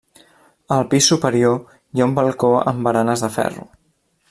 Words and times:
Al 0.75 0.87
pis 0.93 1.09
superior 1.11 1.59
hi 1.99 2.03
ha 2.05 2.09
un 2.09 2.17
balcó 2.21 2.51
amb 2.73 2.87
baranes 2.89 3.27
de 3.27 3.31
ferro. 3.39 3.69